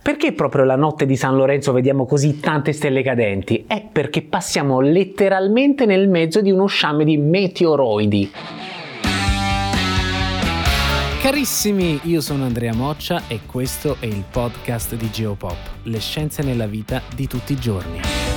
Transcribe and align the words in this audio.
Perché 0.00 0.32
proprio 0.32 0.64
la 0.64 0.76
notte 0.76 1.04
di 1.04 1.16
San 1.16 1.36
Lorenzo 1.36 1.72
vediamo 1.72 2.06
così 2.06 2.40
tante 2.40 2.72
stelle 2.72 3.02
cadenti? 3.02 3.64
È 3.66 3.86
perché 3.90 4.22
passiamo 4.22 4.80
letteralmente 4.80 5.84
nel 5.84 6.08
mezzo 6.08 6.40
di 6.40 6.50
uno 6.50 6.66
sciame 6.66 7.04
di 7.04 7.18
meteoroidi. 7.18 8.30
Carissimi, 11.20 12.00
io 12.04 12.20
sono 12.20 12.44
Andrea 12.44 12.72
Moccia 12.72 13.22
e 13.28 13.40
questo 13.44 13.96
è 14.00 14.06
il 14.06 14.24
podcast 14.30 14.94
di 14.94 15.10
Geopop, 15.10 15.56
le 15.82 15.98
scienze 15.98 16.42
nella 16.42 16.66
vita 16.66 17.02
di 17.14 17.26
tutti 17.26 17.52
i 17.52 17.56
giorni. 17.56 18.27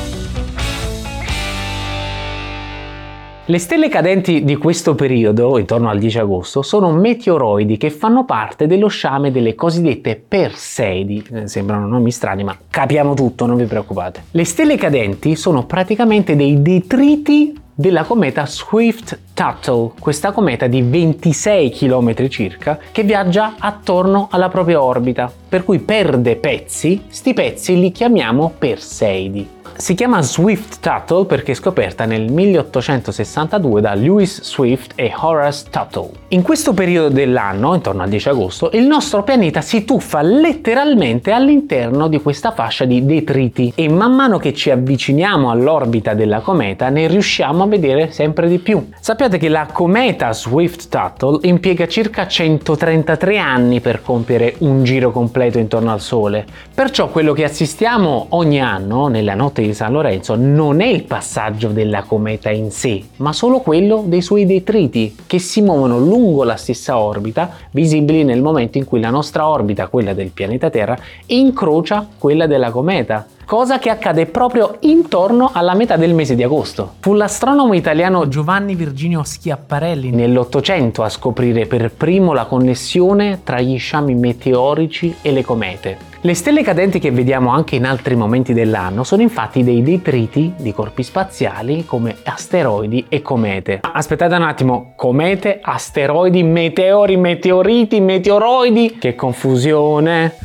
Le 3.52 3.60
stelle 3.60 3.90
cadenti 3.90 4.46
di 4.46 4.56
questo 4.56 4.96
periodo, 4.96 5.58
intorno 5.58 5.90
al 5.90 6.00
10 6.00 6.20
agosto, 6.20 6.62
sono 6.62 6.90
meteoroidi 6.94 7.76
che 7.76 7.90
fanno 7.90 8.24
parte 8.24 8.66
dello 8.66 8.88
sciame 8.88 9.30
delle 9.30 9.56
cosiddette 9.56 10.16
Perseidi. 10.16 11.22
Eh, 11.34 11.48
sembrano 11.50 11.86
nomi 11.86 12.12
strani, 12.12 12.46
ma 12.46 12.58
capiamo 12.70 13.14
tutto, 13.14 13.46
non 13.46 13.58
vi 13.58 13.66
preoccupate. 13.66 14.24
Le 14.32 14.46
stelle 14.46 14.78
cadenti 14.78 15.36
sono 15.36 15.66
praticamente 15.66 16.38
dei 16.38 16.62
detriti 16.62 17.54
della 17.76 18.04
cometa 18.04 18.46
Swift-Tuttle, 18.46 19.92
questa 20.00 20.32
cometa 20.32 20.68
di 20.68 20.82
26 20.82 21.72
km 21.72 22.30
circa 22.30 22.80
che 22.90 23.04
viaggia 23.04 23.56
attorno 23.60 24.30
alla 24.32 24.48
propria 24.48 24.82
orbita, 24.82 25.30
per 25.50 25.66
cui 25.66 25.80
perde 25.80 26.38
pezzi, 26.38 27.04
sti 27.10 27.34
pezzi 27.34 27.78
li 27.78 27.92
chiamiamo 27.92 28.54
Perseidi. 28.58 29.60
Si 29.82 29.96
chiama 29.96 30.22
Swift 30.22 30.80
Tuttle 30.80 31.26
perché 31.26 31.56
scoperta 31.56 32.06
nel 32.06 32.32
1862 32.32 33.82
da 33.82 33.96
Lewis 33.96 34.44
Swift 34.44 34.92
e 34.94 35.12
Horace 35.16 35.66
Tuttle. 35.72 36.12
In 36.28 36.44
questo 36.44 36.76
periodo 36.76 37.10
dell'anno, 37.10 37.74
intorno 37.74 38.04
al 38.04 38.10
10 38.10 38.30
agosto, 38.30 38.70
il 38.74 38.86
nostro 38.86 39.24
pianeta 39.24 39.62
si 39.62 39.84
tuffa 39.84 40.22
letteralmente 40.22 41.32
all'interno 41.32 42.08
di 42.10 42.22
questa 42.22 42.52
fascia 42.52 42.86
di 42.86 43.04
detriti 43.04 43.74
e 43.74 43.90
man 43.90 44.14
mano 44.14 44.38
che 44.38 44.54
ci 44.54 44.70
avviciniamo 44.70 45.50
all'orbita 45.50 46.14
della 46.14 46.42
cometa 46.42 46.90
ne 46.90 47.08
riusciamo 47.08 47.64
a 47.64 47.68
vedere 47.68 48.12
sempre 48.12 48.48
di 48.48 48.60
più. 48.60 48.88
Sappiate 49.00 49.40
che 49.40 49.50
la 49.50 49.66
cometa 49.66 50.32
Swift 50.32 50.90
Tuttle 50.90 51.40
impiega 51.50 51.88
circa 51.88 52.28
133 52.28 53.40
anni 53.40 53.80
per 53.80 54.04
compiere 54.04 54.54
un 54.60 54.84
giro 54.84 55.10
completo 55.12 55.58
intorno 55.58 55.92
al 55.92 56.02
Sole, 56.02 56.46
perciò 56.72 57.10
quello 57.10 57.34
che 57.34 57.46
assistiamo 57.46 58.28
ogni 58.30 58.62
anno 58.62 59.08
nella 59.08 59.34
notte 59.34 59.64
di 59.64 59.70
San 59.74 59.92
Lorenzo 59.92 60.36
non 60.36 60.82
è 60.82 60.86
il 60.86 61.04
passaggio 61.04 61.70
della 61.70 62.04
cometa 62.04 62.50
in 62.50 62.72
sé, 62.72 63.04
ma 63.18 63.34
solo 63.34 63.60
quello 63.60 64.04
dei 64.06 64.22
suoi 64.22 64.46
detriti 64.46 65.16
che 65.26 65.40
si 65.40 65.62
muovono 65.62 66.00
lungo 66.00 66.44
la 66.44 66.56
stessa 66.56 66.98
orbita, 66.98 67.52
visibili 67.72 68.24
nel 68.24 68.42
momento 68.42 68.78
in 68.78 68.86
cui 68.86 69.00
la 69.00 69.10
nostra 69.10 69.48
orbita, 69.48 69.88
quella 69.88 70.14
del 70.14 70.30
pianeta 70.30 70.70
Terra, 70.70 70.98
incrocia 71.28 72.08
quella 72.18 72.48
della 72.48 72.72
cometa 72.72 73.26
cosa 73.52 73.80
che 73.80 73.90
accade 73.90 74.28
proprio 74.28 74.78
intorno 74.80 75.50
alla 75.52 75.74
metà 75.74 75.98
del 75.98 76.14
mese 76.14 76.36
di 76.36 76.44
agosto. 76.44 76.94
Fu 77.02 77.14
l'astronomo 77.14 77.74
italiano 77.74 78.30
Giovanni 78.30 78.76
Virginio 78.76 79.24
Schiaparelli 79.24 80.10
nell'Ottocento 80.12 81.04
a 81.04 81.10
scoprire 81.10 81.66
per 81.66 81.92
primo 81.92 82.32
la 82.32 82.46
connessione 82.46 83.42
tra 83.44 83.60
gli 83.60 83.78
sciami 83.78 84.16
meteorici 84.16 85.16
e 85.22 85.34
le 85.34 85.44
comete. 85.44 86.11
Le 86.24 86.36
stelle 86.36 86.62
cadenti 86.62 87.00
che 87.00 87.10
vediamo 87.10 87.50
anche 87.50 87.76
in 87.76 87.84
altri 87.84 88.16
momenti 88.16 88.54
dell'anno 88.54 89.04
sono 89.04 89.24
infatti 89.24 89.64
dei 89.64 89.82
detriti 89.82 90.54
di 90.56 90.72
corpi 90.72 91.02
spaziali 91.02 91.84
come 91.84 92.16
asteroidi 92.24 93.08
e 93.10 93.24
comete. 93.24 93.80
Aspettate 93.82 94.36
un 94.36 94.44
attimo, 94.44 94.94
comete, 94.96 95.58
asteroidi, 95.60 96.44
meteori, 96.44 97.18
meteoriti, 97.18 98.00
meteoroidi? 98.02 99.00
Che 99.00 99.16
confusione! 99.16 100.36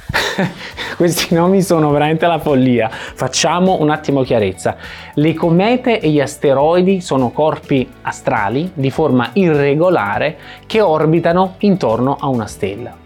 Questi 0.96 1.34
nomi 1.34 1.60
sono 1.60 1.90
veramente 1.90 2.26
la 2.26 2.38
follia. 2.38 2.88
Facciamo 2.90 3.76
un 3.78 3.90
attimo 3.90 4.22
chiarezza. 4.22 4.76
Le 5.12 5.34
comete 5.34 6.00
e 6.00 6.08
gli 6.08 6.20
asteroidi 6.20 7.02
sono 7.02 7.28
corpi 7.32 7.86
astrali 8.00 8.70
di 8.72 8.90
forma 8.90 9.28
irregolare 9.34 10.38
che 10.64 10.80
orbitano 10.80 11.56
intorno 11.58 12.16
a 12.18 12.28
una 12.28 12.46
stella. 12.46 13.04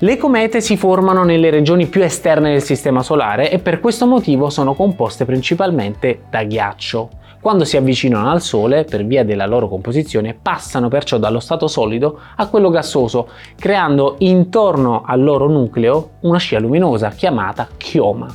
Le 0.00 0.18
comete 0.18 0.60
si 0.60 0.76
formano 0.76 1.24
nelle 1.24 1.48
regioni 1.48 1.86
più 1.86 2.02
esterne 2.02 2.52
del 2.52 2.62
Sistema 2.62 3.02
Solare 3.02 3.50
e 3.50 3.58
per 3.58 3.80
questo 3.80 4.06
motivo 4.06 4.50
sono 4.50 4.74
composte 4.74 5.24
principalmente 5.24 6.24
da 6.28 6.44
ghiaccio. 6.44 7.08
Quando 7.40 7.64
si 7.64 7.78
avvicinano 7.78 8.28
al 8.28 8.42
Sole, 8.42 8.84
per 8.84 9.06
via 9.06 9.24
della 9.24 9.46
loro 9.46 9.68
composizione, 9.68 10.34
passano 10.34 10.88
perciò 10.88 11.16
dallo 11.16 11.40
stato 11.40 11.66
solido 11.66 12.20
a 12.36 12.46
quello 12.48 12.68
gassoso, 12.68 13.28
creando 13.58 14.16
intorno 14.18 15.02
al 15.06 15.22
loro 15.22 15.48
nucleo 15.48 16.10
una 16.20 16.38
scia 16.38 16.58
luminosa 16.58 17.08
chiamata 17.08 17.66
chioma. 17.78 18.26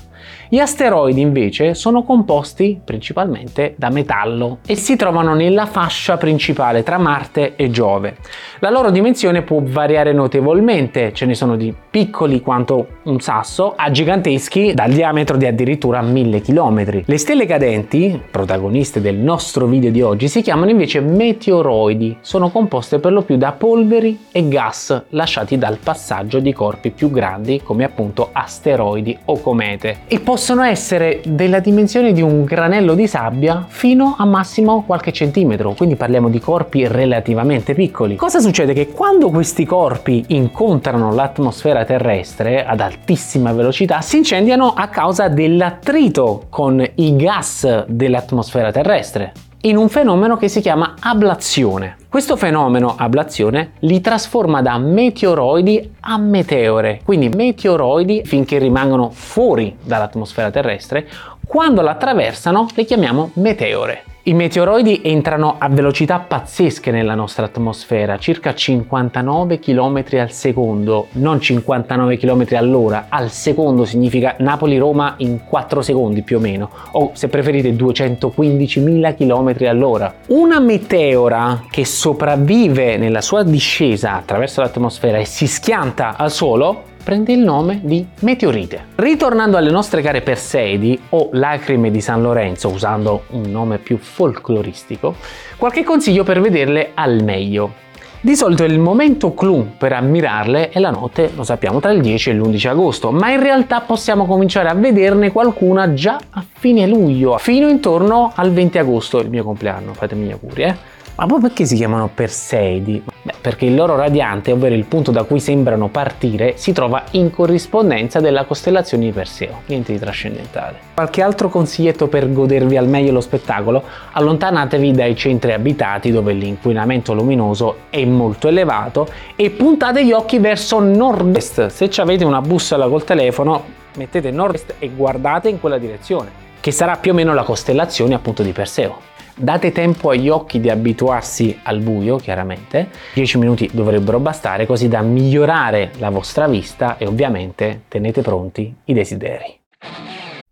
Gli 0.49 0.59
asteroidi 0.59 1.21
invece 1.21 1.73
sono 1.73 2.03
composti 2.03 2.79
principalmente 2.83 3.73
da 3.77 3.89
metallo 3.89 4.59
e 4.65 4.75
si 4.75 4.95
trovano 4.95 5.33
nella 5.33 5.65
fascia 5.65 6.17
principale 6.17 6.83
tra 6.83 6.97
Marte 6.97 7.55
e 7.55 7.69
Giove. 7.69 8.17
La 8.59 8.69
loro 8.69 8.91
dimensione 8.91 9.41
può 9.41 9.61
variare 9.63 10.13
notevolmente, 10.13 11.13
ce 11.13 11.25
ne 11.25 11.33
sono 11.33 11.55
di 11.55 11.73
piccoli 11.89 12.41
quanto 12.41 12.99
un 13.03 13.19
sasso 13.19 13.73
a 13.75 13.89
giganteschi 13.91 14.73
dal 14.73 14.91
diametro 14.91 15.37
di 15.37 15.45
addirittura 15.45 16.01
1000 16.01 16.41
km. 16.41 17.03
Le 17.05 17.17
stelle 17.17 17.45
cadenti, 17.45 18.21
protagoniste 18.29 19.01
del 19.01 19.15
nostro 19.15 19.65
video 19.65 19.91
di 19.91 20.01
oggi, 20.01 20.27
si 20.27 20.41
chiamano 20.41 20.69
invece 20.71 20.99
meteoroidi, 21.01 22.17
sono 22.21 22.49
composte 22.49 22.99
per 22.99 23.11
lo 23.11 23.21
più 23.21 23.37
da 23.37 23.51
polveri 23.51 24.25
e 24.31 24.47
gas 24.47 25.05
lasciati 25.09 25.57
dal 25.57 25.77
passaggio 25.77 26.39
di 26.39 26.53
corpi 26.53 26.91
più 26.91 27.09
grandi 27.09 27.61
come 27.63 27.83
appunto 27.83 28.29
asteroidi 28.31 29.17
o 29.25 29.39
comete 29.41 30.01
e 30.13 30.19
possono 30.19 30.61
essere 30.63 31.21
della 31.25 31.61
dimensione 31.61 32.11
di 32.11 32.21
un 32.21 32.43
granello 32.43 32.95
di 32.95 33.07
sabbia 33.07 33.65
fino 33.65 34.15
a 34.17 34.25
massimo 34.25 34.83
qualche 34.83 35.13
centimetro, 35.13 35.71
quindi 35.73 35.95
parliamo 35.95 36.27
di 36.27 36.37
corpi 36.37 36.85
relativamente 36.85 37.73
piccoli. 37.73 38.17
Cosa 38.17 38.41
succede? 38.41 38.73
Che 38.73 38.89
quando 38.89 39.29
questi 39.29 39.63
corpi 39.63 40.25
incontrano 40.27 41.13
l'atmosfera 41.13 41.85
terrestre 41.85 42.65
ad 42.65 42.81
altissima 42.81 43.53
velocità 43.53 44.01
si 44.01 44.17
incendiano 44.17 44.73
a 44.73 44.89
causa 44.89 45.29
dell'attrito 45.29 46.47
con 46.49 46.85
i 46.95 47.15
gas 47.15 47.85
dell'atmosfera 47.85 48.69
terrestre 48.69 49.31
in 49.61 49.77
un 49.77 49.89
fenomeno 49.89 50.37
che 50.37 50.47
si 50.47 50.59
chiama 50.59 50.95
ablazione. 50.99 51.97
Questo 52.09 52.35
fenomeno, 52.35 52.95
ablazione, 52.97 53.73
li 53.79 54.01
trasforma 54.01 54.61
da 54.61 54.77
meteoroidi 54.77 55.95
a 56.01 56.17
meteore, 56.17 57.01
quindi 57.05 57.29
meteoroidi 57.29 58.23
finché 58.25 58.57
rimangono 58.57 59.11
fuori 59.11 59.77
dall'atmosfera 59.83 60.49
terrestre, 60.49 61.07
quando 61.51 61.81
la 61.81 61.91
attraversano 61.91 62.67
le 62.75 62.85
chiamiamo 62.85 63.31
meteore. 63.33 64.03
I 64.23 64.33
meteoroidi 64.33 65.01
entrano 65.03 65.55
a 65.57 65.67
velocità 65.67 66.19
pazzesche 66.19 66.91
nella 66.91 67.13
nostra 67.13 67.47
atmosfera, 67.47 68.17
circa 68.17 68.55
59 68.55 69.59
km 69.59 70.05
al 70.11 70.31
secondo, 70.31 71.07
non 71.13 71.41
59 71.41 72.15
km 72.15 72.45
all'ora, 72.51 73.07
al 73.09 73.31
secondo 73.31 73.83
significa 73.83 74.35
Napoli-Roma 74.39 75.15
in 75.17 75.43
4 75.43 75.81
secondi 75.81 76.21
più 76.21 76.37
o 76.37 76.39
meno, 76.39 76.69
o 76.91 77.11
se 77.15 77.27
preferite 77.27 77.73
215.000 77.73 79.15
km 79.17 79.67
all'ora. 79.67 80.13
Una 80.27 80.61
meteora 80.61 81.65
che 81.69 81.83
sopravvive 81.83 82.95
nella 82.95 83.19
sua 83.19 83.43
discesa 83.43 84.13
attraverso 84.13 84.61
l'atmosfera 84.61 85.17
e 85.17 85.25
si 85.25 85.47
schianta 85.47 86.15
al 86.15 86.31
suolo 86.31 86.83
prende 87.03 87.33
il 87.33 87.39
nome 87.39 87.81
di 87.83 88.05
meteorite. 88.19 88.85
Ritornando 88.95 89.57
alle 89.57 89.71
nostre 89.71 90.01
care 90.01 90.21
Perseidi 90.21 90.99
o 91.09 91.29
lacrime 91.33 91.91
di 91.91 92.01
San 92.01 92.21
Lorenzo, 92.21 92.69
usando 92.69 93.23
un 93.31 93.49
nome 93.49 93.77
più 93.77 93.97
folcloristico, 93.97 95.15
qualche 95.57 95.83
consiglio 95.83 96.23
per 96.23 96.39
vederle 96.39 96.91
al 96.93 97.23
meglio. 97.23 97.89
Di 98.23 98.35
solito 98.35 98.63
il 98.63 98.77
momento 98.77 99.33
clou 99.33 99.71
per 99.79 99.93
ammirarle 99.93 100.69
è 100.69 100.79
la 100.79 100.91
notte, 100.91 101.31
lo 101.35 101.43
sappiamo, 101.43 101.79
tra 101.79 101.89
il 101.89 102.01
10 102.01 102.29
e 102.29 102.33
l'11 102.33 102.67
agosto, 102.67 103.11
ma 103.11 103.31
in 103.31 103.41
realtà 103.41 103.81
possiamo 103.81 104.27
cominciare 104.27 104.69
a 104.69 104.75
vederne 104.75 105.31
qualcuna 105.31 105.93
già 105.95 106.19
a 106.29 106.45
fine 106.47 106.85
luglio, 106.85 107.35
fino 107.39 107.67
intorno 107.67 108.31
al 108.35 108.51
20 108.51 108.77
agosto, 108.77 109.17
il 109.17 109.29
mio 109.29 109.43
compleanno, 109.43 109.95
fatemi 109.95 110.27
gli 110.27 110.31
auguri, 110.31 110.61
eh? 110.61 110.75
Ma 111.21 111.27
poi 111.27 111.39
perché 111.39 111.65
si 111.65 111.75
chiamano 111.75 112.09
Perseidi? 112.11 113.03
Beh, 113.21 113.33
perché 113.39 113.65
il 113.65 113.75
loro 113.75 113.95
radiante, 113.95 114.51
ovvero 114.51 114.73
il 114.73 114.85
punto 114.85 115.11
da 115.11 115.21
cui 115.21 115.39
sembrano 115.39 115.87
partire, 115.87 116.57
si 116.57 116.71
trova 116.73 117.03
in 117.11 117.29
corrispondenza 117.29 118.19
della 118.19 118.45
costellazione 118.45 119.05
di 119.05 119.11
Perseo. 119.11 119.61
Niente 119.67 119.93
di 119.93 119.99
trascendentale. 119.99 120.79
Qualche 120.95 121.21
altro 121.21 121.49
consiglietto 121.49 122.07
per 122.07 122.33
godervi 122.33 122.75
al 122.75 122.87
meglio 122.87 123.11
lo 123.11 123.21
spettacolo? 123.21 123.83
Allontanatevi 124.13 124.93
dai 124.93 125.15
centri 125.15 125.53
abitati 125.53 126.09
dove 126.09 126.33
l'inquinamento 126.33 127.13
luminoso 127.13 127.81
è 127.91 128.03
molto 128.03 128.47
elevato 128.47 129.07
e 129.35 129.51
puntate 129.51 130.03
gli 130.03 130.13
occhi 130.13 130.39
verso 130.39 130.79
nord-est. 130.79 131.67
Se 131.67 132.01
avete 132.01 132.25
una 132.25 132.41
bussola 132.41 132.87
col 132.87 133.03
telefono, 133.03 133.63
mettete 133.95 134.31
nord-est 134.31 134.73
e 134.79 134.89
guardate 134.89 135.49
in 135.49 135.59
quella 135.59 135.77
direzione, 135.77 136.31
che 136.59 136.71
sarà 136.71 136.95
più 136.95 137.11
o 137.11 137.13
meno 137.13 137.35
la 137.35 137.43
costellazione 137.43 138.15
appunto 138.15 138.41
di 138.41 138.53
Perseo. 138.53 139.09
Date 139.35 139.71
tempo 139.71 140.09
agli 140.09 140.29
occhi 140.29 140.59
di 140.59 140.69
abituarsi 140.69 141.59
al 141.63 141.79
buio, 141.79 142.17
chiaramente. 142.17 142.89
10 143.13 143.37
minuti 143.37 143.69
dovrebbero 143.71 144.19
bastare 144.19 144.65
così 144.65 144.87
da 144.87 145.01
migliorare 145.01 145.91
la 145.97 146.09
vostra 146.09 146.47
vista 146.47 146.97
e 146.97 147.05
ovviamente 147.05 147.83
tenete 147.87 148.21
pronti 148.21 148.73
i 148.85 148.93
desideri. 148.93 149.59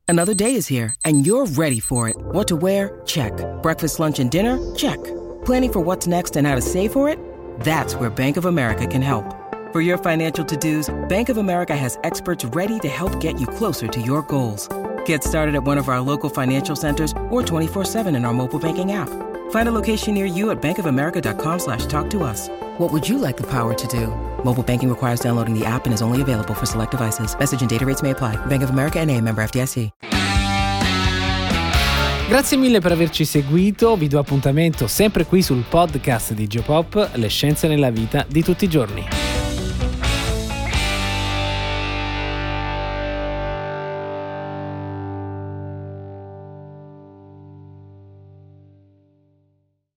Another 0.05 0.33
day 0.33 0.55
is 0.55 0.67
here 0.67 0.93
and 1.03 1.23
you're 1.25 1.45
ready 1.55 1.79
for 1.79 2.07
it. 2.07 2.15
What 2.31 2.47
to 2.47 2.55
wear? 2.55 3.01
Check. 3.05 3.31
Breakfast, 3.61 3.99
lunch 3.99 4.19
and 4.19 4.29
dinner? 4.29 4.57
Check. 4.75 4.97
Planning 5.45 5.71
for 5.71 5.83
what's 5.83 6.07
next 6.07 6.35
and 6.35 6.47
how 6.47 6.55
to 6.55 6.61
save 6.61 6.91
for 6.91 7.07
it? 7.07 7.19
That's 7.63 7.95
where 7.95 8.09
Bank 8.09 8.37
of 8.37 8.45
America 8.45 8.87
can 8.87 9.03
help. 9.03 9.35
For 9.71 9.81
your 9.81 9.99
financial 9.99 10.43
to-dos, 10.43 10.89
Bank 11.09 11.29
of 11.29 11.37
America 11.37 11.75
has 11.75 11.99
experts 12.03 12.43
ready 12.55 12.79
to 12.79 12.87
help 12.87 13.19
get 13.19 13.39
you 13.39 13.45
closer 13.45 13.87
to 13.87 14.01
your 14.01 14.23
goals. 14.23 14.67
Get 15.09 15.23
started 15.23 15.55
at 15.55 15.63
one 15.63 15.79
of 15.79 15.89
our 15.89 15.99
local 16.01 16.29
financial 16.29 16.75
centers 16.75 17.13
or 17.31 17.41
24-7 17.41 18.15
in 18.15 18.25
our 18.25 18.33
mobile 18.33 18.59
banking 18.59 18.91
app. 18.91 19.09
Find 19.49 19.67
a 19.67 19.71
location 19.71 20.13
near 20.13 20.27
you 20.27 20.51
at 20.51 20.61
bankofamerica.com 20.61 21.57
slash 21.57 21.87
talk 21.87 22.11
to 22.11 22.21
us. 22.21 22.47
What 22.77 22.91
would 22.93 23.09
you 23.09 23.17
like 23.17 23.35
the 23.35 23.47
power 23.47 23.73
to 23.73 23.87
do? 23.87 24.13
Mobile 24.43 24.61
banking 24.61 24.87
requires 24.87 25.19
downloading 25.19 25.57
the 25.57 25.65
app 25.65 25.87
and 25.87 25.95
is 25.95 26.03
only 26.03 26.21
available 26.21 26.53
for 26.53 26.67
select 26.67 26.91
devices. 26.91 27.35
Message 27.39 27.61
and 27.61 27.69
data 27.69 27.87
rates 27.87 28.03
may 28.03 28.11
apply. 28.11 28.35
Bank 28.45 28.61
of 28.61 28.69
America 28.69 29.03
NA, 29.03 29.19
member 29.19 29.41
FDIC. 29.41 29.89
Grazie 32.29 32.57
mille 32.57 32.79
per 32.79 32.91
averci 32.91 33.25
seguito, 33.25 33.95
vi 33.95 34.07
do 34.07 34.19
appuntamento 34.19 34.85
sempre 34.85 35.25
qui 35.25 35.41
sul 35.41 35.63
podcast 35.67 36.33
di 36.33 36.45
Geopop, 36.45 37.13
le 37.15 37.27
scienze 37.29 37.67
nella 37.67 37.89
vita 37.89 38.23
di 38.29 38.43
tutti 38.43 38.65
i 38.65 38.67
giorni. 38.67 39.18